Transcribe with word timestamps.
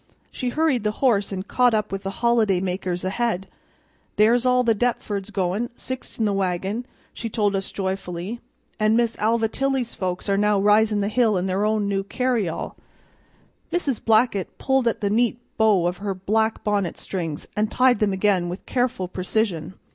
She 0.31 0.49
hurried 0.49 0.81
the 0.83 0.93
horse 0.97 1.31
and 1.31 1.47
caught 1.47 1.75
up 1.75 1.91
with 1.91 2.01
the 2.01 2.09
holiday 2.25 2.59
makers 2.59 3.05
ahead. 3.05 3.47
"There's 4.15 4.47
all 4.47 4.63
the 4.63 4.73
Dep'fords 4.73 5.29
goin', 5.29 5.69
six 5.75 6.17
in 6.17 6.25
the 6.25 6.33
wagon," 6.33 6.87
she 7.13 7.29
told 7.29 7.55
us 7.55 7.71
joyfully; 7.71 8.41
"an' 8.79 8.95
Mis' 8.95 9.15
Alva 9.19 9.47
Tilley's 9.47 9.93
folks 9.93 10.27
are 10.27 10.37
now 10.39 10.57
risin' 10.59 11.01
the 11.01 11.07
hill 11.07 11.37
in 11.37 11.45
their 11.45 11.67
new 11.79 12.01
carry 12.03 12.49
all." 12.49 12.77
Mrs. 13.71 14.03
Blackett 14.03 14.57
pulled 14.57 14.87
at 14.87 15.01
the 15.01 15.09
neat 15.11 15.37
bow 15.55 15.85
of 15.85 15.97
her 15.97 16.15
black 16.15 16.63
bonnet 16.63 16.97
strings, 16.97 17.47
and 17.55 17.71
tied 17.71 17.99
them 17.99 18.11
again 18.11 18.49
with 18.49 18.65
careful 18.65 19.07
precision. 19.07 19.75